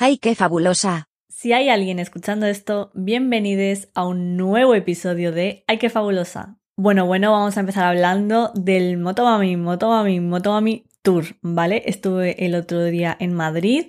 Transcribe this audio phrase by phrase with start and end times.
[0.00, 1.08] ¡Ay, qué fabulosa!
[1.28, 6.56] Si hay alguien escuchando esto, bienvenidos a un nuevo episodio de ¡Ay, qué fabulosa!
[6.76, 11.82] Bueno, bueno, vamos a empezar hablando del Motomami, Motomami, Motomami Tour, ¿vale?
[11.86, 13.86] Estuve el otro día en Madrid,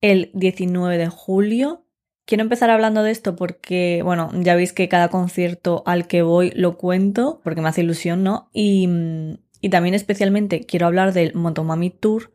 [0.00, 1.84] el 19 de julio.
[2.26, 6.52] Quiero empezar hablando de esto porque, bueno, ya veis que cada concierto al que voy
[6.54, 8.50] lo cuento, porque me hace ilusión, ¿no?
[8.52, 8.88] Y,
[9.60, 12.30] y también especialmente quiero hablar del Motomami Tour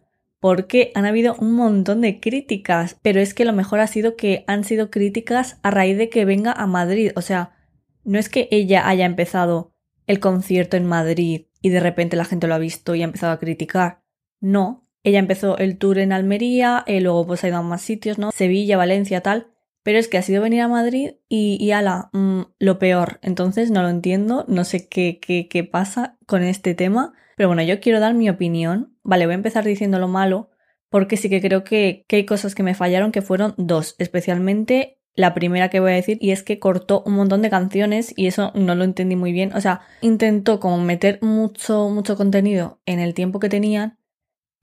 [0.45, 4.43] porque han habido un montón de críticas, pero es que lo mejor ha sido que
[4.45, 7.11] han sido críticas a raíz de que venga a Madrid.
[7.15, 7.55] O sea,
[8.03, 9.73] no es que ella haya empezado
[10.05, 13.33] el concierto en Madrid y de repente la gente lo ha visto y ha empezado
[13.33, 14.03] a criticar.
[14.39, 18.19] No, ella empezó el tour en Almería, y luego pues ha ido a más sitios,
[18.19, 18.29] ¿no?
[18.29, 19.47] Sevilla, Valencia, tal.
[19.85, 23.19] Pero es que ha sido venir a Madrid y, y ala, mm, lo peor.
[23.21, 27.13] Entonces no lo entiendo, no sé qué, qué, qué pasa con este tema.
[27.37, 28.97] Pero bueno, yo quiero dar mi opinión.
[29.03, 30.49] Vale, voy a empezar diciendo lo malo,
[30.89, 35.35] porque sí que creo que, hay cosas que me fallaron, que fueron dos, especialmente la
[35.35, 38.51] primera que voy a decir, y es que cortó un montón de canciones y eso
[38.55, 39.53] no lo entendí muy bien.
[39.53, 43.99] O sea, intentó como meter mucho, mucho contenido en el tiempo que tenían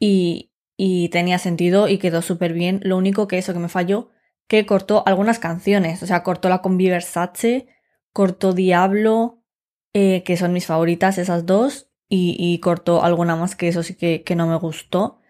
[0.01, 2.81] y, y tenía sentido y quedó súper bien.
[2.83, 4.09] Lo único que eso que me falló,
[4.47, 6.03] que cortó algunas canciones.
[6.03, 7.67] O sea, cortó la con Versace,
[8.13, 9.43] cortó Diablo,
[9.93, 14.37] eh, que son mis favoritas, esas dos, y, cortó alguna más que eso sí que
[14.37, 15.23] no me gustó.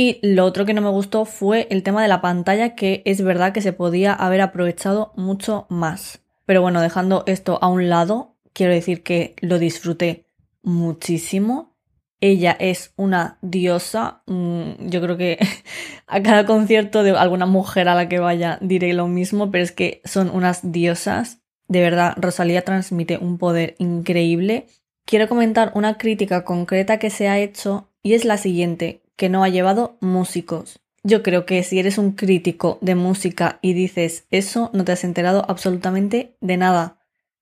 [0.00, 3.20] Y lo otro que no me gustó fue el tema de la pantalla, que es
[3.20, 6.22] verdad que se podía haber aprovechado mucho más.
[6.46, 10.28] Pero bueno, dejando esto a un lado, quiero decir que lo disfruté
[10.62, 11.76] muchísimo.
[12.20, 14.22] Ella es una diosa.
[14.26, 15.38] Mm, yo creo que
[16.06, 19.72] a cada concierto de alguna mujer a la que vaya diré lo mismo, pero es
[19.72, 21.40] que son unas diosas.
[21.68, 24.66] De verdad, Rosalía transmite un poder increíble
[25.08, 29.42] quiero comentar una crítica concreta que se ha hecho y es la siguiente, que no
[29.42, 30.80] ha llevado músicos.
[31.02, 35.04] Yo creo que si eres un crítico de música y dices eso, no te has
[35.04, 36.98] enterado absolutamente de nada.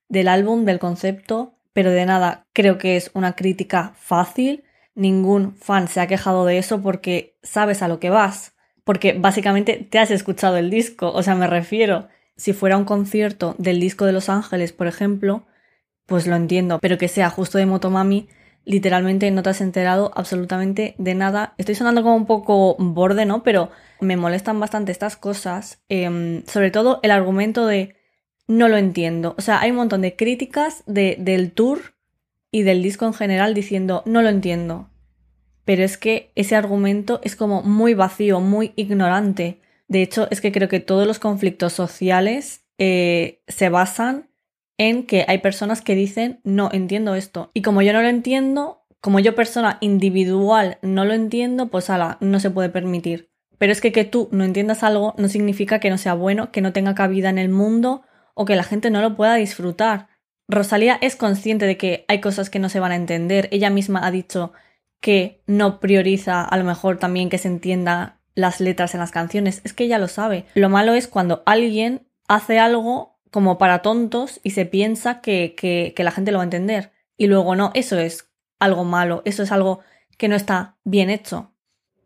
[0.08, 2.46] Del álbum, del concepto, pero de nada.
[2.52, 4.62] Creo que es una crítica fácil.
[4.96, 8.56] Ningún fan se ha quejado de eso porque sabes a lo que vas.
[8.82, 11.12] Porque básicamente te has escuchado el disco.
[11.12, 12.08] O sea, me refiero.
[12.36, 15.46] Si fuera un concierto del disco de Los Ángeles, por ejemplo,
[16.06, 18.28] pues lo entiendo, pero que sea justo de Motomami,
[18.66, 21.54] literalmente no te has enterado absolutamente de nada.
[21.56, 23.42] Estoy sonando como un poco borde, ¿no?
[23.42, 23.70] Pero
[24.00, 27.96] me molestan bastante estas cosas, em, sobre todo el argumento de
[28.48, 29.34] no lo entiendo.
[29.38, 31.95] O sea, hay un montón de críticas de, del tour
[32.50, 34.90] y del disco en general diciendo no lo entiendo.
[35.64, 39.60] Pero es que ese argumento es como muy vacío, muy ignorante.
[39.88, 44.30] De hecho, es que creo que todos los conflictos sociales eh, se basan
[44.78, 47.50] en que hay personas que dicen, no entiendo esto.
[47.54, 52.18] Y como yo no lo entiendo, como yo persona individual no lo entiendo, pues ala,
[52.20, 53.30] no se puede permitir.
[53.58, 56.60] Pero es que que tú no entiendas algo no significa que no sea bueno, que
[56.60, 58.02] no tenga cabida en el mundo
[58.34, 60.08] o que la gente no lo pueda disfrutar.
[60.48, 63.48] Rosalía es consciente de que hay cosas que no se van a entender.
[63.50, 64.52] Ella misma ha dicho
[65.00, 69.60] que no prioriza a lo mejor también que se entienda las letras en las canciones.
[69.64, 70.46] Es que ella lo sabe.
[70.54, 75.92] Lo malo es cuando alguien hace algo como para tontos y se piensa que, que,
[75.96, 76.92] que la gente lo va a entender.
[77.16, 79.80] Y luego no, eso es algo malo, eso es algo
[80.16, 81.52] que no está bien hecho.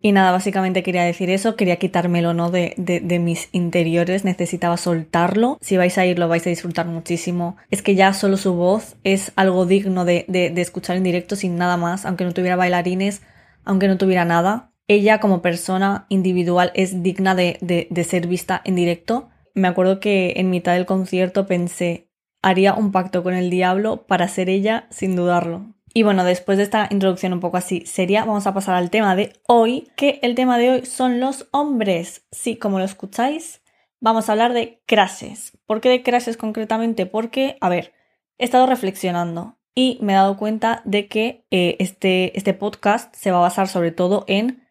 [0.03, 2.51] Y nada, básicamente quería decir eso, quería quitármelo ¿no?
[2.51, 5.59] de, de, mis interiores, necesitaba soltarlo.
[5.61, 7.57] Si vais a ir, lo vais a disfrutar muchísimo.
[7.71, 11.57] Es que ya solo su voz es algo digno de, de escuchar en directo sin
[11.57, 13.21] nada más, aunque no tuviera bailarines,
[13.65, 14.73] aunque no tuviera nada.
[14.89, 20.51] Ella como persona individual es digna de, ser vista en directo me acuerdo que en
[20.51, 22.09] mitad del concierto pensé,
[22.43, 25.75] haría un pacto con el diablo para ser ella sin dudarlo.
[25.93, 29.17] Y bueno, después de esta introducción un poco así seria, vamos a pasar al tema
[29.17, 32.27] de hoy, que el tema de hoy son los hombres.
[32.31, 33.63] Sí, como lo escucháis,
[34.01, 35.59] vamos a hablar de crashes.
[35.67, 37.07] ¿Por qué de crashes concretamente?
[37.07, 37.93] Porque, a ver,
[38.39, 43.33] he estado reflexionando y me he dado cuenta de que eh, este, este podcast se
[43.33, 44.67] va a basar sobre todo en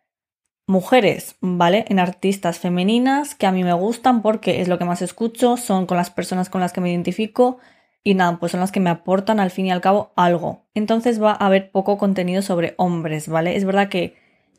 [0.68, 1.84] mujeres, ¿vale?
[1.90, 5.86] En artistas femeninas que a mí me gustan porque es lo que más escucho, son
[5.86, 7.58] con las personas con las que me identifico
[8.04, 10.66] y nada, pues son las que me aportan al fin y al cabo algo.
[10.74, 13.56] Entonces va a haber poco contenido sobre hombres, ¿vale?
[13.56, 14.16] Es verdad que,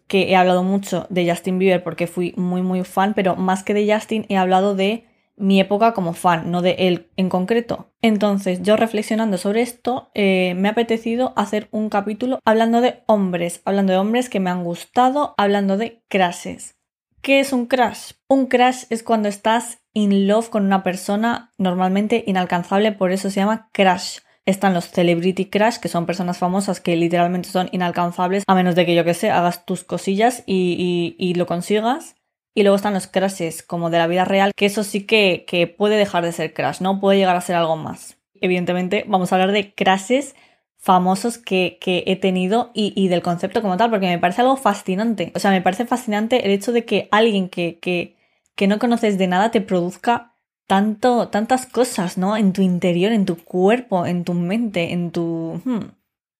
[0.06, 3.74] que he hablado mucho de Justin Bieber porque fui muy muy fan, pero más que
[3.74, 5.04] de Justin he hablado de
[5.36, 7.90] mi época como fan, no de él en concreto.
[8.02, 13.62] Entonces, yo reflexionando sobre esto, eh, me ha apetecido hacer un capítulo hablando de hombres,
[13.64, 16.79] hablando de hombres que me han gustado, hablando de crashes.
[17.22, 18.12] ¿Qué es un crash?
[18.28, 23.40] Un crash es cuando estás in love con una persona normalmente inalcanzable, por eso se
[23.40, 24.20] llama crash.
[24.46, 28.86] Están los celebrity crash, que son personas famosas que literalmente son inalcanzables, a menos de
[28.86, 32.16] que yo que sé, hagas tus cosillas y, y lo consigas.
[32.54, 35.66] Y luego están los crashes como de la vida real, que eso sí que, que
[35.66, 37.00] puede dejar de ser crash, ¿no?
[37.00, 38.16] Puede llegar a ser algo más.
[38.40, 40.34] Evidentemente, vamos a hablar de crashes
[40.80, 44.56] famosos que, que he tenido y, y, del concepto como tal, porque me parece algo
[44.56, 45.30] fascinante.
[45.34, 48.16] O sea, me parece fascinante el hecho de que alguien que, que,
[48.56, 50.34] que no conoces de nada te produzca
[50.66, 52.36] tanto, tantas cosas, ¿no?
[52.36, 55.60] En tu interior, en tu cuerpo, en tu mente, en tu...
[55.64, 55.92] Hmm.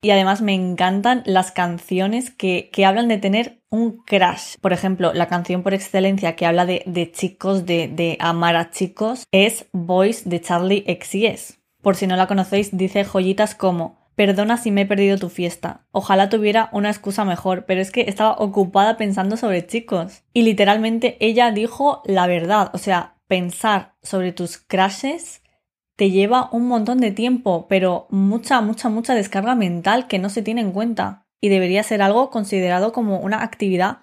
[0.02, 4.56] Y además me encantan las canciones que, que, hablan de tener un crash.
[4.62, 8.70] Por ejemplo, la canción por excelencia que habla de, de chicos, de, de, amar a
[8.70, 11.58] chicos, es Boys de Charlie XCX.
[11.82, 15.86] Por si no la conocéis, dice joyitas como Perdona si me he perdido tu fiesta.
[15.92, 20.24] Ojalá tuviera una excusa mejor, pero es que estaba ocupada pensando sobre chicos.
[20.34, 22.70] Y literalmente ella dijo la verdad.
[22.74, 25.40] O sea, pensar sobre tus crashes
[25.96, 30.42] te lleva un montón de tiempo, pero mucha, mucha, mucha descarga mental que no se
[30.42, 31.26] tiene en cuenta.
[31.40, 34.00] Y debería ser algo considerado como una actividad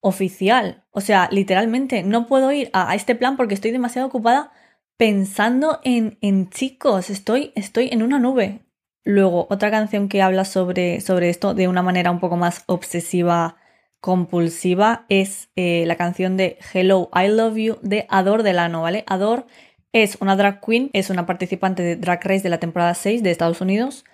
[0.00, 0.86] oficial.
[0.92, 4.50] O sea, literalmente no puedo ir a, este plan porque estoy demasiado ocupada
[4.96, 7.10] pensando en, en chicos.
[7.10, 8.64] Estoy, estoy en una nube.
[9.08, 13.56] Luego, otra canción que habla sobre, sobre esto de una manera un poco más obsesiva,
[14.00, 19.04] compulsiva, es eh, la canción de Hello, I Love You de Ador Delano, ¿vale?
[19.06, 19.46] Ador
[19.94, 23.30] es una drag queen, es una participante de Drag Race de la temporada 6 de
[23.30, 24.04] Estados Unidos.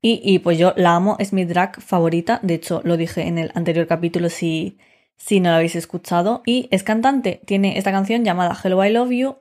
[0.00, 2.38] Y, pues yo la amo, es mi drag favorita.
[2.42, 4.78] De hecho, lo dije en el anterior capítulo si,
[5.16, 6.42] si no lo habéis escuchado.
[6.46, 9.36] Y es cantante, tiene esta canción llamada Hello I Love You,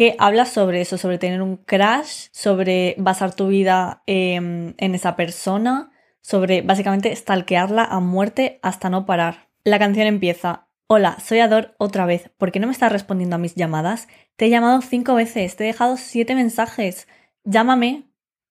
[0.00, 5.90] que habla sobre eso, sobre tener un crash, sobre basar tu vida en esa persona,
[6.22, 9.50] sobre básicamente stalkearla a muerte hasta no parar.
[9.62, 10.68] La canción empieza.
[10.86, 12.30] Hola, soy Ador otra vez.
[12.38, 14.08] ¿Por qué no me estás respondiendo a mis llamadas?
[14.36, 17.06] Te he llamado cinco veces, te he dejado siete mensajes.
[17.44, 18.04] Llámame.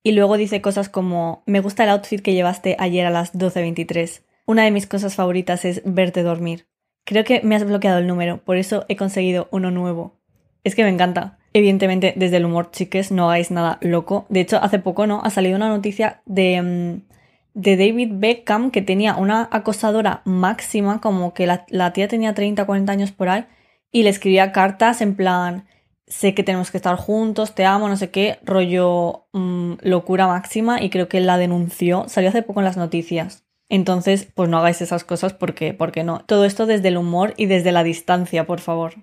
[0.03, 4.21] Y luego dice cosas como me gusta el outfit que llevaste ayer a las 12.23.
[4.45, 6.67] Una de mis cosas favoritas es verte dormir.
[7.05, 10.19] Creo que me has bloqueado el número, por eso he conseguido uno nuevo.
[10.63, 11.38] Es que me encanta.
[11.53, 14.25] Evidentemente, desde el humor, chiques, no hagáis nada loco.
[14.29, 15.21] De hecho, hace poco, ¿no?
[15.23, 17.09] Ha salido una noticia de mm,
[17.53, 22.91] de David Beckham que tenía una acosadora máxima, como que la, tía tenía 30 40
[22.91, 23.45] años por ahí,
[23.91, 25.67] y le escribía cartas en plan,
[26.07, 30.81] sé que tenemos que estar juntos, te amo, no sé qué, rollo mm, locura máxima,
[30.81, 33.45] y creo que la denunció, salió hace poco en las noticias.
[33.67, 36.23] Entonces, pues no hagáis esas cosas porque, porque no.
[36.25, 38.95] Todo esto desde el humor y desde la distancia, por favor.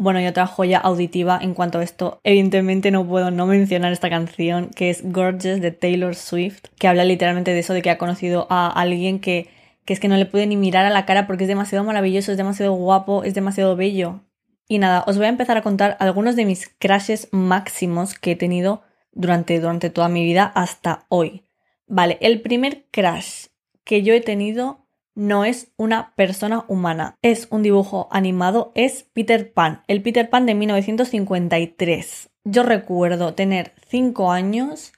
[0.00, 4.08] Bueno, y otra joya auditiva en cuanto a esto, evidentemente no puedo no mencionar esta
[4.08, 7.98] canción que es Gorgeous de Taylor Swift, que habla literalmente de eso, de que ha
[7.98, 9.50] conocido a alguien que,
[9.84, 12.30] que es que no le puede ni mirar a la cara porque es demasiado maravilloso,
[12.30, 14.20] es demasiado guapo, es demasiado bello.
[14.68, 18.36] Y nada, os voy a empezar a contar algunos de mis crashes máximos que he
[18.36, 21.42] tenido durante, durante toda mi vida hasta hoy.
[21.88, 23.46] Vale, el primer crash
[23.82, 24.86] que yo he tenido
[25.18, 30.46] no es una persona humana, es un dibujo animado, es Peter Pan, el Peter Pan
[30.46, 32.30] de 1953.
[32.44, 34.92] Yo recuerdo tener 5 años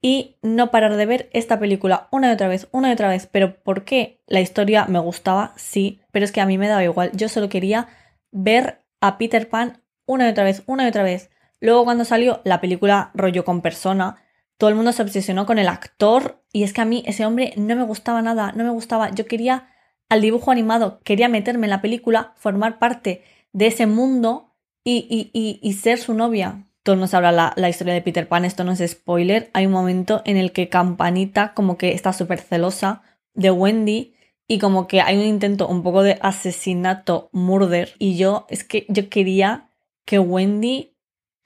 [0.00, 3.26] y no parar de ver esta película una y otra vez, una y otra vez.
[3.26, 4.20] Pero ¿por qué?
[4.28, 7.10] La historia me gustaba, sí, pero es que a mí me daba igual.
[7.12, 7.88] Yo solo quería
[8.30, 11.30] ver a Peter Pan una y otra vez, una y otra vez.
[11.58, 14.23] Luego cuando salió la película rollo con persona,
[14.58, 17.52] todo el mundo se obsesionó con el actor y es que a mí ese hombre
[17.56, 19.10] no me gustaba nada, no me gustaba.
[19.10, 19.68] Yo quería
[20.08, 25.60] al dibujo animado, quería meterme en la película, formar parte de ese mundo y, y,
[25.62, 26.66] y, ser su novia.
[26.82, 29.50] Todo nos habla la, la, historia de Peter Pan, esto no es spoiler.
[29.54, 34.14] Hay un momento en el que Campanita como que está súper celosa de Wendy
[34.46, 37.94] y como que hay un intento un poco de asesinato, murder.
[37.98, 39.70] Y yo, es que yo quería
[40.04, 40.94] que Wendy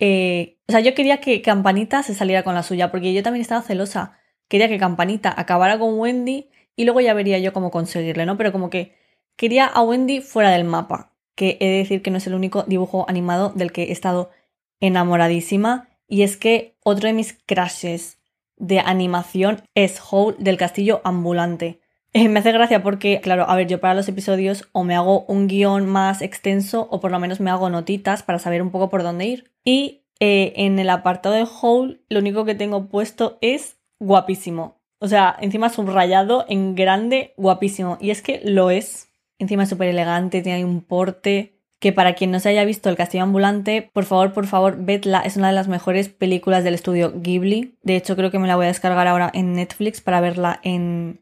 [0.00, 3.40] eh, o sea, yo quería que Campanita se saliera con la suya, porque yo también
[3.40, 4.18] estaba celosa.
[4.48, 8.36] Quería que Campanita acabara con Wendy y luego ya vería yo cómo conseguirle, ¿no?
[8.36, 8.94] Pero como que
[9.36, 12.64] quería a Wendy fuera del mapa, que he de decir que no es el único
[12.64, 14.30] dibujo animado del que he estado
[14.80, 15.88] enamoradísima.
[16.06, 18.18] Y es que otro de mis crashes
[18.56, 21.80] de animación es Howl del castillo ambulante.
[22.12, 25.24] Eh, me hace gracia porque, claro, a ver, yo para los episodios o me hago
[25.24, 28.90] un guion más extenso o por lo menos me hago notitas para saber un poco
[28.90, 29.50] por dónde ir.
[29.64, 34.78] Y eh, en el apartado de Hole lo único que tengo puesto es guapísimo.
[35.00, 37.98] O sea, encima subrayado en grande, guapísimo.
[38.00, 39.08] Y es que lo es.
[39.38, 42.96] Encima es súper elegante, tiene un porte que para quien no se haya visto El
[42.96, 45.20] Castillo Ambulante, por favor, por favor, vedla.
[45.20, 47.76] Es una de las mejores películas del estudio Ghibli.
[47.82, 51.20] De hecho, creo que me la voy a descargar ahora en Netflix para verla en,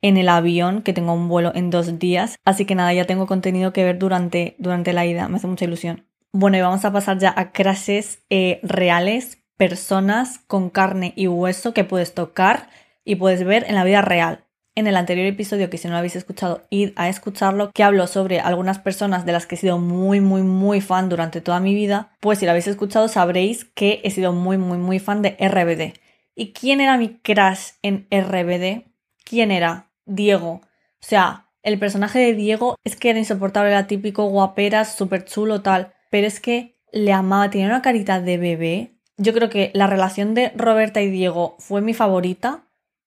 [0.00, 2.36] en el avión, que tengo un vuelo en dos días.
[2.46, 5.28] Así que nada, ya tengo contenido que ver durante, durante la ida.
[5.28, 6.06] Me hace mucha ilusión.
[6.32, 11.72] Bueno, y vamos a pasar ya a crashes eh, reales, personas con carne y hueso
[11.74, 12.68] que puedes tocar
[13.04, 14.44] y puedes ver en la vida real.
[14.74, 18.06] en el anterior episodio, que si no lo habéis escuchado, id a escucharlo, que hablo
[18.06, 21.74] sobre algunas personas de las que he sido muy, muy, muy fan durante toda mi
[21.74, 22.16] vida.
[22.20, 25.94] Pues si lo habéis escuchado, sabréis que he sido muy, muy, muy fan de RBD.
[26.36, 28.84] ¿Y quién era mi crush en RBD?
[29.24, 29.90] ¿Quién era?
[30.04, 30.60] Diego.
[30.60, 30.60] O
[31.00, 35.92] sea, el personaje de Diego es que era insoportable, era típico guaperas, súper chulo, tal.
[36.10, 38.92] Pero es que le amaba, tenía una carita de bebé.
[39.16, 42.64] Yo creo que la relación de Roberta y Diego fue mi favorita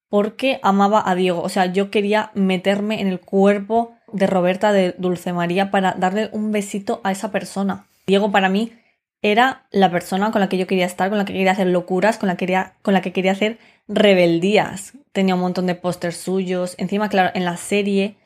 [0.09, 1.41] porque amaba a Diego.
[1.41, 6.29] O sea, yo quería meterme en el cuerpo de Roberta de Dulce María para darle
[6.33, 7.87] un besito a esa persona.
[8.07, 8.73] Diego para mí
[9.21, 12.17] era la persona con la que yo quería estar, con la que quería hacer locuras,
[12.17, 14.93] con la que quería, con la que quería hacer rebeldías.
[15.11, 16.75] Tenía un montón de pósters suyos.
[16.77, 18.17] Encima, claro, en la serie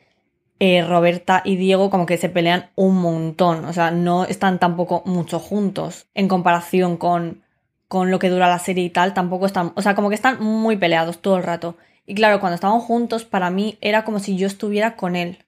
[0.58, 3.64] eh, Roberta y Diego como que se pelean un montón.
[3.64, 7.42] O sea, no están tampoco mucho juntos en comparación con
[7.88, 10.42] con lo que dura la serie y tal, tampoco están, o sea, como que están
[10.42, 11.76] muy peleados todo el rato.
[12.06, 15.44] Y claro, cuando estaban juntos, para mí era como si yo estuviera con él.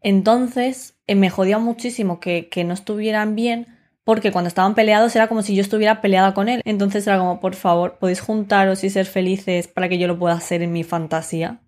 [0.00, 3.66] Entonces, eh, me jodía muchísimo que, que no estuvieran bien,
[4.04, 6.62] porque cuando estaban peleados era como si yo estuviera peleada con él.
[6.64, 10.34] Entonces era como, por favor, podéis juntaros y ser felices para que yo lo pueda
[10.34, 11.60] hacer en mi fantasía.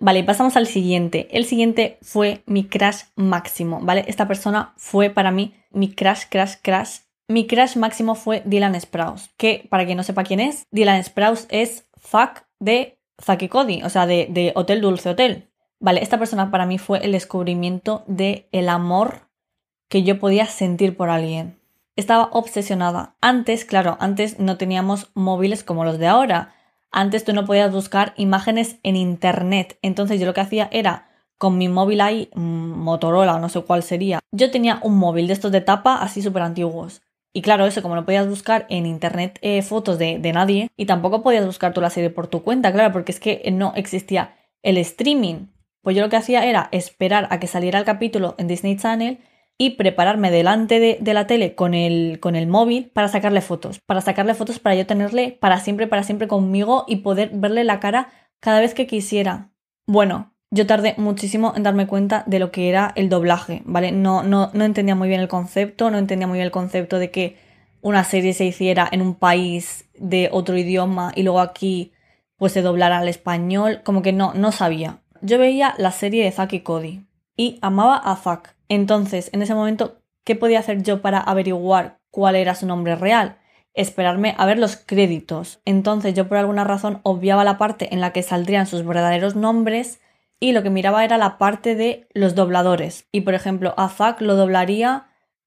[0.00, 1.28] Vale, pasamos al siguiente.
[1.32, 4.04] El siguiente fue mi crush máximo, ¿vale?
[4.06, 6.98] Esta persona fue para mí mi crush, crush, crush
[7.30, 11.46] mi crush máximo fue Dylan Sprouse, que para quien no sepa quién es, Dylan Sprouse
[11.50, 15.50] es Zack de Zack y Cody, o sea, de, Hotel Dulce Hotel.
[15.78, 19.28] Vale, esta persona para mí fue el descubrimiento de el amor
[19.88, 21.58] que yo podía sentir por alguien.
[21.96, 23.14] Estaba obsesionada.
[23.20, 26.54] Antes, claro, antes no teníamos móviles como los de ahora.
[26.90, 29.78] Antes tú no podías buscar imágenes en internet.
[29.82, 33.82] Entonces yo lo que hacía era con mi móvil ahí, mm, Motorola, no sé cuál
[33.82, 34.20] sería.
[34.32, 37.02] Yo tenía un móvil de estos de tapa así súper antiguos.
[37.32, 40.86] Y claro, eso, como no podías buscar en internet eh, fotos de, de, nadie, y
[40.86, 44.36] tampoco podías buscar tú la serie por tu cuenta, claro, porque es que no existía
[44.62, 45.46] el streaming.
[45.82, 49.18] Pues yo lo que hacía era esperar a que saliera el capítulo en Disney Channel
[49.58, 53.80] y prepararme delante de, la tele con el, con el móvil para sacarle fotos.
[53.84, 57.80] Para sacarle fotos para yo tenerle para siempre, para siempre conmigo y poder verle la
[57.80, 59.50] cara cada vez que quisiera.
[59.86, 63.90] Bueno, yo tardé muchísimo en darme cuenta de lo que era el doblaje, ¿vale?
[63.90, 67.10] No, no, no entendía muy bien el concepto, no entendía muy bien el concepto de
[67.10, 67.36] que
[67.80, 71.92] una serie se hiciera en un país de otro idioma y luego aquí
[72.36, 75.00] pues se doblara al español, como que no, no sabía.
[75.20, 77.04] Yo veía la serie de Zack y Cody
[77.36, 78.57] y amaba a Zack.
[78.68, 83.38] Entonces, en ese momento, ¿qué podía hacer yo para averiguar cuál era su nombre real?
[83.74, 85.60] Esperarme a ver los créditos.
[85.64, 90.00] Entonces yo por alguna razón obviaba la parte en la que saldrían sus verdaderos nombres
[90.40, 93.06] y lo que miraba era la parte de los dobladores.
[93.12, 95.06] Y por ejemplo, a Zack lo doblaría,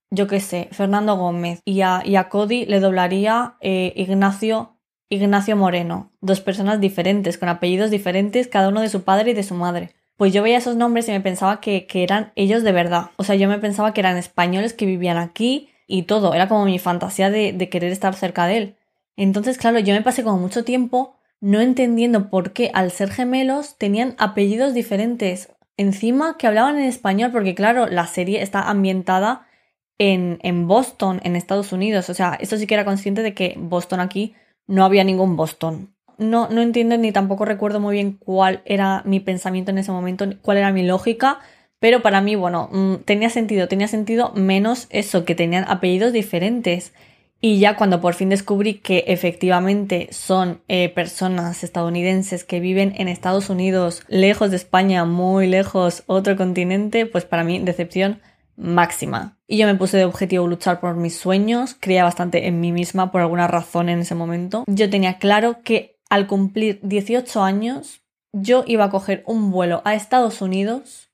[0.10, 4.78] yo qué sé, Fernando Gómez y a, y a Cody le doblaría eh, Ignacio,
[5.10, 6.12] Ignacio Moreno.
[6.22, 9.94] Dos personas diferentes, con apellidos diferentes, cada uno de su padre y de su madre.
[10.18, 13.12] Pues yo veía esos nombres y me pensaba que, eran ellos de verdad.
[13.18, 16.34] O sea, yo me pensaba que eran españoles que vivían aquí y todo.
[16.34, 18.76] Era como mi fantasía de, de querer estar cerca de él.
[19.18, 23.78] Entonces, claro, yo me pasé como mucho tiempo no entendiendo por qué al ser gemelos
[23.78, 25.52] tenían apellidos diferentes.
[25.76, 29.48] Encima que hablaban en español, porque claro, la serie está ambientada
[29.98, 32.10] en, en Boston, en Estados Unidos.
[32.10, 34.36] O sea, esto sí que era consciente de que Boston aquí
[34.68, 35.96] no había ningún Boston.
[36.22, 40.26] No, no entiendo ni tampoco recuerdo muy bien cuál era mi pensamiento en ese momento,
[40.44, 41.40] cuál era mi lógica,
[41.80, 46.94] pero para mí, bueno, mm, tenía sentido, tenía sentido menos eso, que tenían apellidos diferentes.
[47.42, 53.08] Y ya cuando por fin descubrí que efectivamente son eh, personas estadounidenses que viven en
[53.08, 58.22] Estados Unidos, lejos de España, muy lejos, otro continente, pues para mí decepción
[58.56, 59.40] máxima.
[59.48, 63.12] Y yo me puse de objetivo luchar por mis sueños, creía bastante en mí misma
[63.12, 64.66] por alguna razón en ese momento.
[64.68, 68.02] Yo tenía claro que al cumplir 18 años
[68.34, 71.10] yo iba a coger un vuelo a Estados Unidos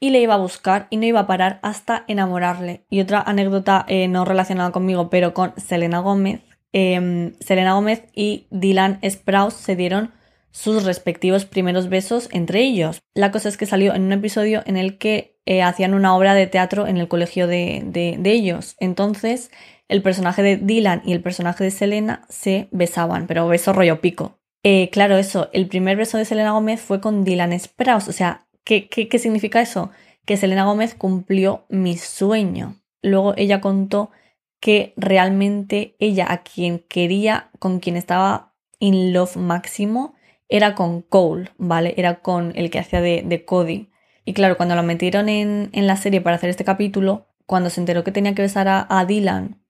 [0.00, 2.84] y le iba a buscar y no iba a parar hasta enamorarle.
[2.90, 6.40] Y otra anécdota eh, no relacionada conmigo, pero con Selena Gómez.
[6.72, 10.12] Em, Selena Gómez y Dylan Sprouse se dieron
[10.50, 13.02] sus respectivos primeros besos entre ellos.
[13.14, 16.34] La cosa es que salió en un episodio en el que eh, hacían una obra
[16.34, 18.74] de teatro en el colegio de, de, ellos.
[18.78, 19.50] Entonces,
[19.94, 24.38] el personaje de Dylan y el personaje de Selena se besaban, pero beso rollo pico.
[24.62, 28.44] Eh, claro, eso, el primer beso de Selena Gómez fue con Dylan Sprouse, o sea,
[28.64, 29.90] ¿Qué, qué, significa eso?
[30.24, 32.80] Que Selena Gómez cumplió mi sueño.
[33.02, 34.10] Luego ella contó
[34.58, 40.14] que realmente ella a quien quería, con quien estaba in love máximo,
[40.48, 41.92] era con Cole, ¿vale?
[41.98, 43.90] Era con el que hacía de, Cody.
[44.24, 47.80] Y claro, cuando la metieron en, en, la serie para hacer este capítulo, cuando se
[47.80, 49.62] enteró que tenía que besar a, Dylan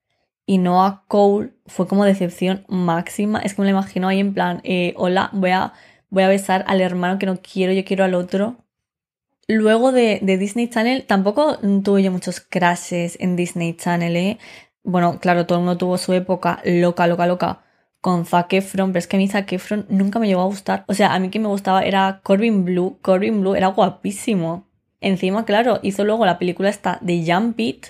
[0.46, 3.40] y no a Cole, fue como decepción máxima.
[3.40, 5.72] Es que me lo imagino ahí en plan, eh, hola, voy a
[6.14, 8.56] voy a besar al hermano que no quiero, yo quiero al otro.
[9.48, 14.38] Luego de, Disney Channel, tampoco tuve yo muchos crashes en Disney Channel, ¿eh?
[14.84, 17.60] Bueno, claro, todo el mundo tuvo su época loca, loca, loca
[18.00, 20.84] con Zac Efron, pero es que a mí Zac Efron nunca me llegó a gustar.
[20.88, 22.98] O sea, a mí que me gustaba era Corbin Blue.
[23.02, 24.66] Corbin Blue era guapísimo.
[25.00, 27.86] Encima, claro, hizo luego la película esta de Jump It,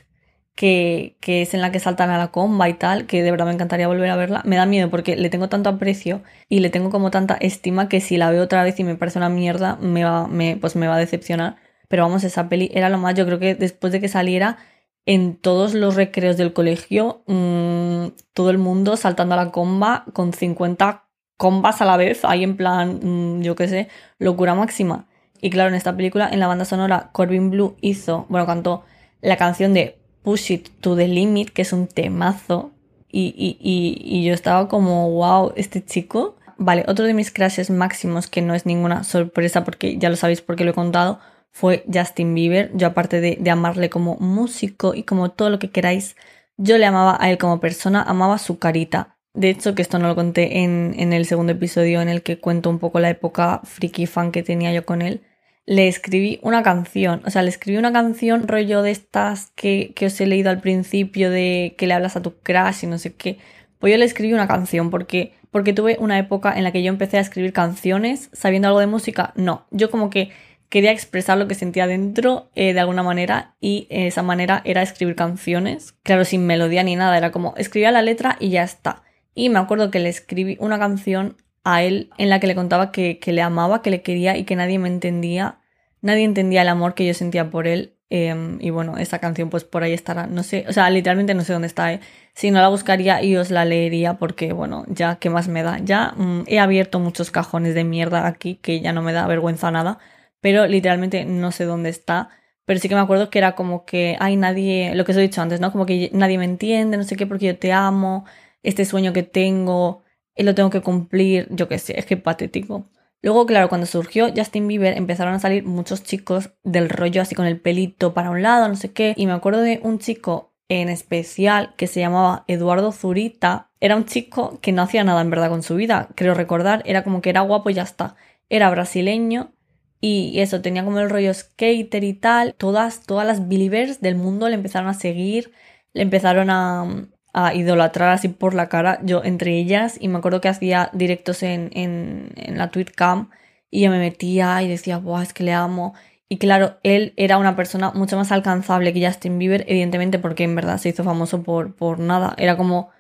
[0.54, 3.46] que, que es en la que saltan a la comba y tal, que de verdad
[3.46, 4.42] me encantaría volver a verla.
[4.44, 8.00] Me da miedo porque le tengo tanto aprecio y le tengo como tanta estima que
[8.00, 10.86] si la veo otra vez y me parece una mierda, me va, me, pues me
[10.86, 11.56] va a decepcionar.
[11.88, 14.58] Pero vamos, esa peli era lo más, yo creo que después de que saliera
[15.06, 20.32] en todos los recreos del colegio, mmm, todo el mundo saltando a la comba con
[20.32, 21.04] 50
[21.36, 25.08] combas a la vez, ahí en plan, mmm, yo qué sé, locura máxima.
[25.40, 28.84] Y claro, en esta película, en la banda sonora, Corbin Blue hizo, bueno, cantó
[29.20, 32.72] la canción de Push It to the Limit, que es un temazo.
[33.10, 36.36] Y, y, y, y yo estaba como, wow, este chico.
[36.56, 40.40] Vale, otro de mis crashes máximos, que no es ninguna sorpresa porque ya lo sabéis
[40.40, 42.70] porque lo he contado, fue Justin Bieber.
[42.74, 46.16] Yo aparte de, amarle como músico y como todo lo que queráis,
[46.56, 49.16] yo le amaba a él como persona, amaba su carita.
[49.34, 52.38] De hecho, que esto no lo conté en, en el segundo episodio en el que
[52.38, 55.22] cuento un poco la época freaky fan que tenía yo con él,
[55.66, 57.22] le escribí una canción.
[57.24, 60.60] O sea, le escribí una canción rollo de estas que, que os he leído al
[60.60, 63.38] principio de que le hablas a tu crush y no sé qué.
[63.78, 66.88] Pues yo le escribí una canción porque, porque tuve una época en la que yo
[66.88, 69.32] empecé a escribir canciones sabiendo algo de música.
[69.36, 70.30] No, yo como que
[70.68, 75.14] quería expresar lo que sentía dentro eh, de alguna manera y esa manera era escribir
[75.14, 79.02] canciones, claro, sin melodía ni nada, era como escribía la letra y ya está.
[79.34, 82.92] Y me acuerdo que le escribí una canción a él en la que le contaba
[82.92, 85.58] que, le amaba, que le quería y que nadie me entendía,
[86.02, 87.96] nadie entendía el amor que yo sentía por él.
[88.10, 91.42] Em, y bueno, esa canción pues por ahí estará, no sé, o sea, literalmente no
[91.42, 92.00] sé dónde está, ¿eh?
[92.34, 95.78] si no la buscaría y os la leería porque bueno, ya, ¿qué más me da?
[95.82, 99.70] Ya mm, he abierto muchos cajones de mierda aquí que ya no me da vergüenza
[99.70, 99.98] nada
[100.44, 102.28] pero literalmente no sé dónde está.
[102.66, 105.22] Pero sí que me acuerdo que era como que hay nadie, lo que os he
[105.22, 105.72] dicho antes, ¿no?
[105.72, 108.26] Como que nadie me entiende, no sé qué, porque yo te amo,
[108.62, 110.03] este sueño que tengo,
[110.36, 112.88] y lo tengo que cumplir, yo qué sé, es que patético.
[113.22, 117.46] Luego, claro, cuando surgió Justin Bieber empezaron a salir muchos chicos del rollo así con
[117.46, 119.14] el pelito para un lado, no sé qué.
[119.16, 123.70] Y me acuerdo de un chico en especial que se llamaba Eduardo Zurita.
[123.80, 126.82] Era un chico que no hacía nada en verdad con su vida, creo recordar.
[126.84, 128.16] Era como que era guapo y ya está.
[128.50, 129.54] Era brasileño
[130.02, 132.54] y eso, tenía como el rollo skater y tal.
[132.58, 135.52] Todas, todas las believers del mundo le empezaron a seguir,
[135.94, 139.96] le empezaron a, a idolatrar así por la cara, yo entre ellas.
[140.00, 143.30] Y me acuerdo que hacía directos en, en, la Twitcam
[143.70, 145.94] y yo me metía y decía, Buah, es que le amo.
[146.28, 150.54] Y claro, él era una persona mucho más alcanzable que Justin Bieber, evidentemente, porque en
[150.54, 152.34] verdad se hizo famoso por, por nada.
[152.38, 152.90] Era como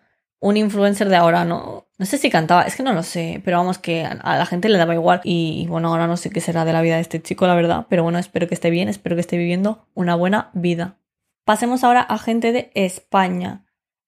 [0.40, 3.56] un influencer de ahora, no, no sé si cantaba, es que no lo sé, pero
[3.56, 6.66] vamos que a la gente le daba igual y bueno, ahora no sé qué será
[6.66, 9.16] de la vida de este chico, la verdad, pero bueno, espero que esté bien, espero
[9.16, 10.98] que esté viviendo una buena vida.
[11.46, 13.63] Pasemos ahora a gente de España.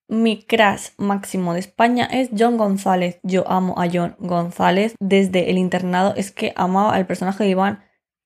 [0.09, 3.19] Mi crush máximo de España es John González.
[3.23, 6.15] Yo amo a John González desde el internado.
[6.17, 7.85] Es que amaba al personaje de Iván,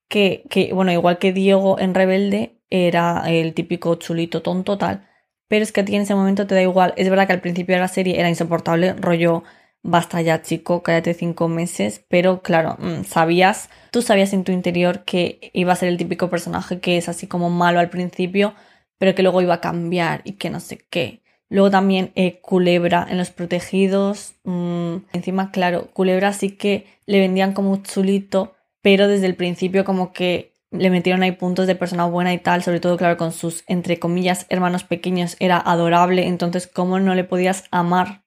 [0.09, 5.07] que, que bueno, igual que Diego en Rebelde, era el típico chulito tonto tal
[5.51, 6.93] pero es que a ti en ese momento te da igual.
[6.95, 9.43] Es verdad que al principio de la serie era insoportable, rollo,
[9.83, 15.03] basta ya chico, cállate cinco meses, pero claro, mm, sabías, tú sabías en tu interior
[15.03, 18.55] que iba a ser el típico personaje que es así como malo al principio,
[18.97, 21.21] pero que luego iba a cambiar y que no sé qué.
[21.51, 24.35] Luego también eh, Culebra en Los Protegidos.
[24.45, 30.13] Mm, encima, claro, Culebra sí que le vendían como chulito, pero desde el principio como
[30.13, 33.65] que le metieron ahí puntos de persona buena y tal, sobre todo, claro, con sus,
[33.67, 38.23] entre comillas, hermanos pequeños, era adorable, entonces, ¿cómo no le podías amar?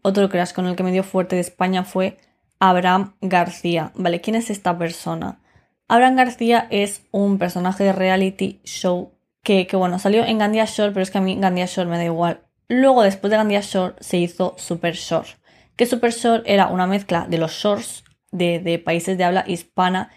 [0.00, 2.16] Otro crash con el que me dio fuerte de España fue
[2.58, 4.22] Abraham García, ¿vale?
[4.22, 5.40] ¿Quién es esta persona?
[5.88, 10.92] Abraham García es un personaje de reality show que, que bueno, salió en Gandia Shore,
[10.92, 12.45] pero es que a mí Gandia Shore me da igual.
[12.68, 15.28] Luego, después de Gandia Shore, se hizo Super Shore,
[15.76, 20.10] que Super Shore era una mezcla de los shorts de, de países de habla hispana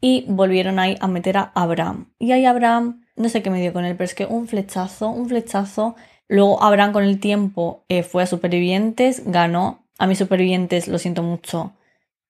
[0.00, 2.12] y volvieron ahí a meter a Abraham.
[2.18, 5.08] Y ahí Abraham, no sé qué me dio con él, pero es que un flechazo,
[5.08, 5.96] un flechazo.
[6.28, 9.84] Luego Abraham con el tiempo eh, fue a Supervivientes, ganó.
[9.98, 11.72] A mis Supervivientes lo siento mucho.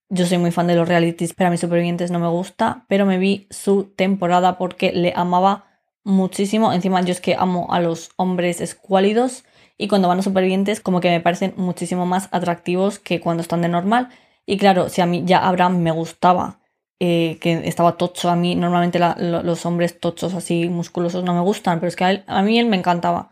[0.09, 2.85] Yo soy muy fan de los realities, pero a mis Supervivientes no me gusta.
[2.89, 5.67] Pero me vi su temporada porque le amaba
[6.05, 6.73] muchísimo.
[6.73, 9.45] Encima yo es que amo a los hombres escuálidos
[9.79, 13.62] y cuando van a Supervivientes como que me parecen muchísimo más atractivos que cuando están
[13.62, 14.09] de normal.
[14.47, 16.59] Y claro, si a mí ya Abraham me gustaba
[16.99, 18.31] eh, que estaba tocho.
[18.31, 22.43] A mí normalmente los hombres tochos así musculosos no me gustan, pero es que a,
[22.43, 23.31] mí él me encantaba.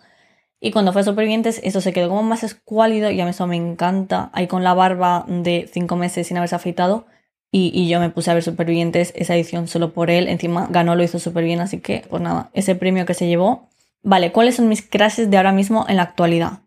[0.61, 3.47] Y cuando fue a Supervivientes, eso se quedó como más escuálido y a mí eso
[3.47, 4.31] me encanta.
[4.35, 7.07] Ahí con la barba de cinco meses sin haberse afeitado.
[7.51, 10.29] Y, yo me puse a ver Supervivientes, esa edición solo por él.
[10.29, 13.69] Encima ganó, lo hizo súper bien, así que, pues nada, ese premio que se llevó.
[14.05, 16.61] Vale, ¿cuáles son mis crashes de ahora mismo en la actualidad?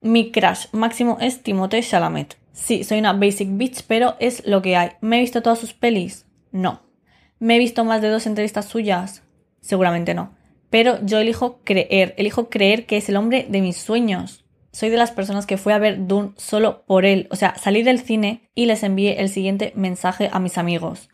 [0.00, 2.36] Mi crash máximo es Timothée Chalamet.
[2.52, 4.90] Sí, soy una basic bitch, pero es lo que hay.
[5.00, 6.26] ¿Me he visto todas sus pelis?
[6.52, 6.82] No.
[7.40, 9.24] ¿Me he visto más de dos entrevistas suyas?
[9.60, 10.36] Seguramente no.
[10.70, 14.98] Pero yo elijo creer, elijo creer que es el hombre de mis sueños soy de
[14.98, 17.28] las personas que fue a ver Dune solo por él.
[17.30, 21.08] O sea, salí del cine y les envié el siguiente mensaje a mis amigos.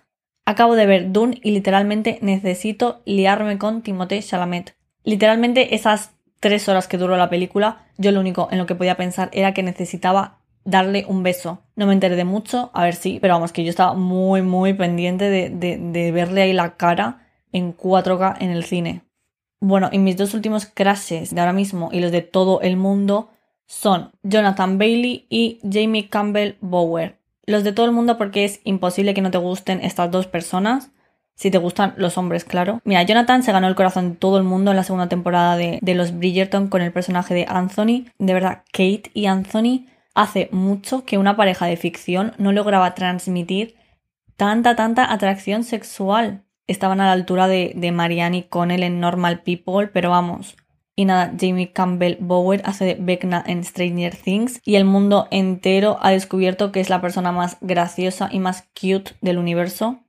[0.45, 4.75] Acabo de ver Dune y literalmente necesito liarme con Timothée Chalamet.
[5.05, 8.97] Literalmente esas tres horas que duró la película, yo lo único en lo que podía
[8.97, 11.63] pensar era que necesitaba darle un beso.
[11.77, 14.75] No me enteré de mucho, a ver si, pero vamos, que yo estaba muy, muy
[14.75, 19.03] pendiente de, de verle ahí la cara en 4K en el cine.
[19.61, 23.31] Bueno, y mis dos últimos crashes de ahora mismo y los de todo el mundo
[23.67, 27.19] son Jonathan Bailey y Jamie Campbell Bower.
[27.47, 30.91] Los de todo el mundo porque es imposible que no te gusten estas dos personas.
[31.35, 32.81] Si te gustan los hombres, claro.
[32.85, 35.81] Mira, Jonathan se ganó el corazón de todo el mundo en la segunda temporada de,
[35.95, 38.05] los Bridgerton con el personaje de Anthony.
[38.19, 43.77] De verdad, Kate y Anthony hace mucho que una pareja de ficción no lograba transmitir
[44.37, 46.45] tanta, tanta atracción sexual.
[46.67, 50.57] Estaban a la altura de, de Marianne y Connell en Normal People, pero vamos,
[50.95, 55.99] y nada, Jamie Campbell Bower hace de Vecna en Stranger Things y el mundo entero
[56.03, 60.02] ha descubierto que es la persona más graciosa y más cute del universo.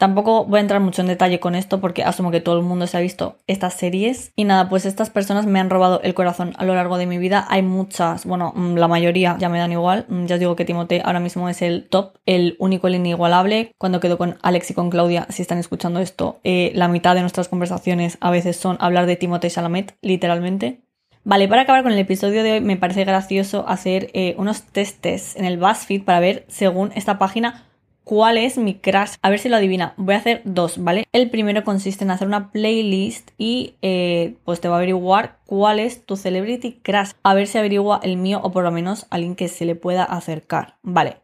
[0.00, 2.86] Tampoco voy a entrar mucho en detalle con esto porque asumo que todo el mundo
[2.86, 4.32] se ha visto estas series.
[4.34, 7.18] Y nada, pues estas personas me han robado el corazón a lo largo de mi
[7.18, 7.44] vida.
[7.50, 10.06] Hay muchas, bueno, mm, la mayoría ya me dan igual.
[10.08, 13.74] Mm, ya os digo que Timote ahora mismo es el top, el único, el inigualable.
[13.76, 17.20] Cuando quedo con Alex y con Claudia, si están escuchando esto, eh, la mitad de
[17.20, 20.80] nuestras conversaciones a veces son hablar de Timote Chalamet, literalmente.
[21.24, 25.36] Vale, para acabar con el episodio de hoy, me parece gracioso hacer eh, unos testes
[25.36, 27.66] en el BuzzFeed para ver, según esta página,
[28.10, 29.12] cuál es mi crush.
[29.22, 29.94] A ver si lo adivina.
[29.96, 31.06] Voy a hacer dos, ¿vale?
[31.12, 35.78] El primero consiste en hacer una playlist y eh, pues te va a averiguar cuál
[35.78, 37.12] es tu celebrity crush.
[37.22, 40.02] A ver si averigua el mío o por lo menos alguien que se le pueda
[40.02, 40.74] acercar.
[40.82, 41.18] Vale.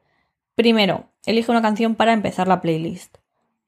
[0.54, 3.16] Primero, elige una canción para empezar la playlist.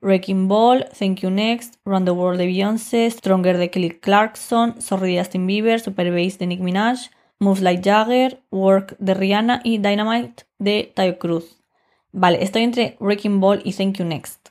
[0.01, 5.15] Wrecking Ball, Thank You Next, Run the World de Beyoncé, Stronger de Kelly Clarkson, Sorry
[5.15, 9.79] de Justin Bieber, Super Bass de Nick Minaj, Moves Like Jagger, Work de Rihanna y
[9.79, 11.58] Dynamite de Tayo Cruz.
[12.13, 14.49] Vale, estoy entre Wrecking Ball y Thank You Next.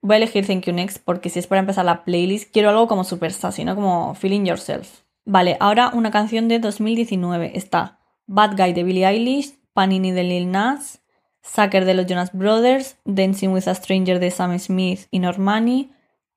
[0.00, 2.86] Voy a elegir Thank You Next porque si es para empezar la playlist, quiero algo
[2.86, 3.74] como super sassy, ¿no?
[3.74, 5.02] Como Feeling Yourself.
[5.24, 7.56] Vale, ahora una canción de 2019.
[7.56, 11.02] Está Bad Guy de Billie Eilish, Panini de Lil Nas,
[11.42, 15.90] Sucker de los Jonas Brothers, Dancing with a Stranger de Sam Smith y Normani,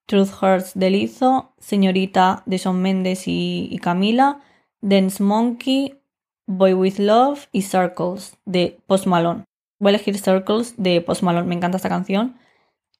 [0.06, 4.40] Truth Hurts de Lizzo, Señorita de Shawn Mendes y, y Camila,
[4.82, 6.00] Dance Monkey,
[6.46, 9.47] Boy with Love y Circles de Post Malone.
[9.80, 11.48] Voy a elegir Circles de Post Malone.
[11.48, 12.36] Me encanta esta canción.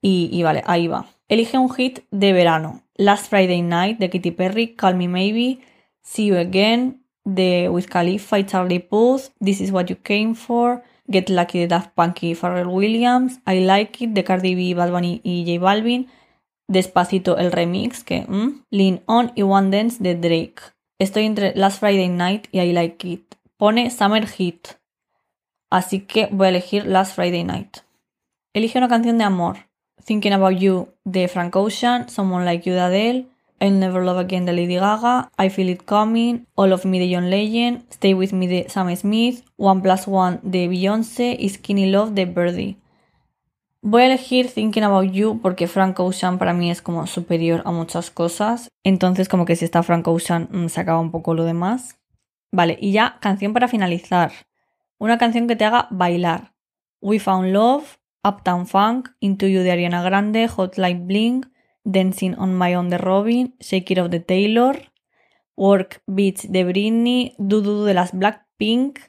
[0.02, 1.08] Y, vale, ahí va.
[1.28, 2.84] Elige un hit de verano.
[2.96, 5.60] Last Friday Night de Katy Perry, Call Me Maybe,
[6.02, 10.82] See You Again de Wiz Khalifa y Charlie Puth, This Is What You Came For,
[11.10, 14.92] Get Lucky de Daft Punk y Pharrell Williams, I Like It de Cardi B, Bad
[14.92, 16.08] Bunny y J Balvin,
[16.70, 20.62] Despacito el remix, que mm, Lean On y One Dance de Drake.
[21.00, 23.36] Estoy entre Last Friday Night y I Like It.
[23.58, 24.70] Pone Summer Hit.
[25.70, 27.78] Así que voy a elegir Last Friday Night.
[28.54, 29.58] Elige una canción de amor.
[30.06, 33.28] Thinking About You de Frank Ocean, Someone Like You de Adele,
[33.60, 37.14] I'll Never Love Again de Lady Gaga, I Feel It Coming, All of Me de
[37.14, 41.92] John Legend, Stay With Me de Sam Smith, One Plus One de Beyoncé y Skinny
[41.92, 42.78] Love de Birdie.
[43.82, 47.72] Voy a elegir Thinking About You porque Frank Ocean para mí es como superior a
[47.72, 48.70] muchas cosas.
[48.84, 51.98] Entonces como que si está Frank Ocean mm, se acaba un poco lo demás.
[52.52, 54.32] Vale, y ya canción para finalizar.
[55.00, 56.54] Una canción que te haga bailar.
[57.02, 61.46] We Found Love, Uptown Funk, Into You de Ariana Grande, Hotline Bling,
[61.84, 64.92] Dancing on My Own de Robin, Shake It Off de Taylor,
[65.56, 69.00] Work Beats de Britney, Do de las Blackpink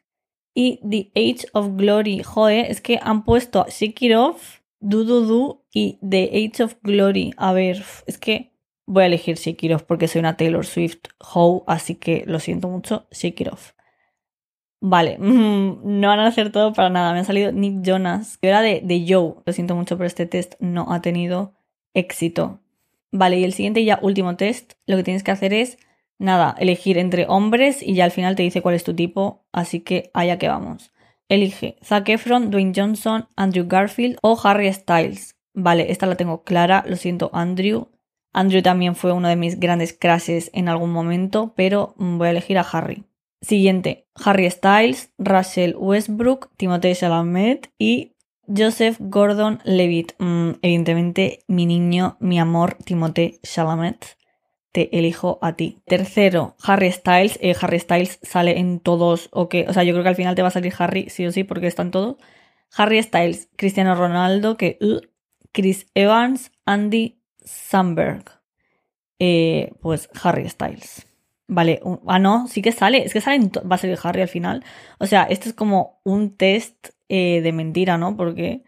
[0.54, 2.22] y The Age of Glory.
[2.22, 7.32] Joder, es que han puesto Shake It Off, Do y The Age of Glory.
[7.36, 8.52] A ver, es que
[8.86, 12.40] voy a elegir Shake It Off porque soy una Taylor Swift How, así que lo
[12.40, 13.72] siento mucho, Shake It Off.
[14.80, 17.12] Vale, no han acertado para nada.
[17.12, 19.34] Me ha salido Nick Jonas, que era de, de Joe.
[19.44, 21.54] Lo siento mucho, pero este test no ha tenido
[21.94, 22.60] éxito.
[23.10, 25.78] Vale, y el siguiente y ya último test, lo que tienes que hacer es,
[26.18, 29.80] nada, elegir entre hombres y ya al final te dice cuál es tu tipo, así
[29.80, 30.92] que allá que vamos.
[31.28, 35.36] Elige Zac Efron, Dwayne Johnson, Andrew Garfield o Harry Styles.
[35.54, 37.88] Vale, esta la tengo clara, lo siento Andrew.
[38.32, 42.58] Andrew también fue uno de mis grandes crashes en algún momento, pero voy a elegir
[42.58, 43.04] a Harry.
[43.40, 48.16] Siguiente, Harry Styles, Russell Westbrook, Timothée Chalamet y
[48.48, 50.12] Joseph Gordon Levitt.
[50.18, 54.16] Mm, evidentemente, mi niño, mi amor, Timothée Chalamet.
[54.72, 55.80] Te elijo a ti.
[55.86, 57.38] Tercero, Harry Styles.
[57.40, 60.34] Eh, Harry Styles sale en todos, o que, o sea, yo creo que al final
[60.34, 62.16] te va a salir Harry, sí o sí, porque están todos.
[62.76, 65.00] Harry Styles, Cristiano Ronaldo, que uh,
[65.52, 68.24] Chris Evans, Andy Samberg.
[69.18, 71.07] Eh, pues Harry Styles.
[71.50, 74.64] Vale, ah, no, sí que sale, es que sale, va a salir Harry al final.
[74.98, 78.16] O sea, esto es como un test eh, de mentira, ¿no?
[78.16, 78.64] Porque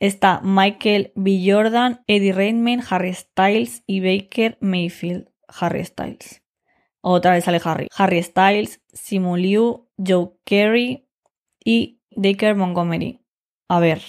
[0.00, 1.42] está Michael B.
[1.44, 5.28] Jordan, Eddie Rainman, Harry Styles y Baker Mayfield.
[5.48, 6.42] Harry Styles.
[7.00, 7.88] Otra vez sale Harry.
[7.96, 11.06] Harry Styles, Simu Liu, Joe Carey
[11.64, 13.20] y Baker Montgomery.
[13.68, 14.02] A ver.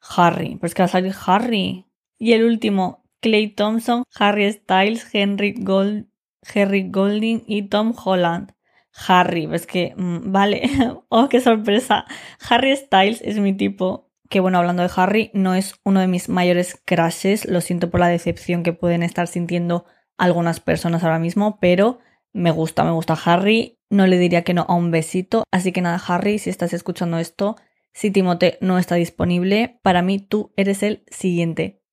[0.00, 0.56] Harry.
[0.56, 1.86] Pues que va a salir Harry.
[2.18, 6.06] Y el último, Clay Thompson, Harry Styles, Henry Gold,
[6.54, 8.54] Harry Golding y Tom Holland.
[9.08, 10.62] Harry, pues que, mm, vale,
[11.08, 12.04] oh, qué sorpresa.
[12.48, 14.10] Harry Styles es mi tipo.
[14.30, 17.46] Que bueno, hablando de Harry, no es uno de mis mayores crashes.
[17.46, 19.84] Lo siento por la decepción que pueden estar sintiendo
[20.16, 21.98] algunas personas ahora mismo, pero
[22.32, 23.78] me gusta, me gusta Harry.
[23.90, 25.44] No le diría que no a un besito.
[25.50, 27.56] Así que nada, Harry, si estás escuchando esto,
[27.92, 31.83] si Timote no está disponible, para mí tú eres el siguiente.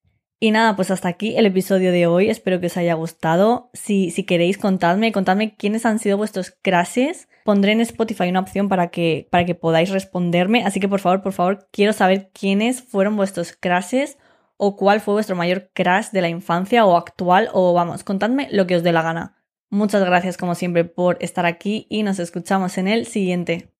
[0.42, 2.28] Y nada, pues hasta aquí el episodio de hoy.
[2.28, 3.70] Espero que os haya gustado.
[3.74, 7.28] Si, si queréis, contadme, contadme quiénes han sido vuestros crashes.
[7.44, 10.64] Pondré en Spotify una opción para que, para que podáis responderme.
[10.64, 14.18] Así que por favor, por favor, quiero saber quiénes fueron vuestros crashes
[14.56, 17.48] o cuál fue vuestro mayor crash de la infancia o actual.
[17.52, 19.36] O vamos, contadme lo que os dé la gana.
[19.70, 23.71] Muchas gracias como siempre por estar aquí y nos escuchamos en el siguiente.